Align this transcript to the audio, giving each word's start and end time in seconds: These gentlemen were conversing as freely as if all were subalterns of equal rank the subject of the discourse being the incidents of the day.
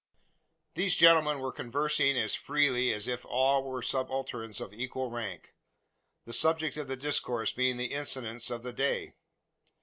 These 0.73 0.95
gentlemen 0.95 1.37
were 1.37 1.51
conversing 1.51 2.17
as 2.17 2.33
freely 2.33 2.91
as 2.91 3.07
if 3.07 3.23
all 3.23 3.63
were 3.63 3.83
subalterns 3.83 4.59
of 4.59 4.73
equal 4.73 5.11
rank 5.11 5.53
the 6.25 6.33
subject 6.33 6.75
of 6.75 6.87
the 6.87 6.97
discourse 6.97 7.51
being 7.51 7.77
the 7.77 7.93
incidents 7.93 8.49
of 8.49 8.63
the 8.63 8.73
day. 8.73 9.13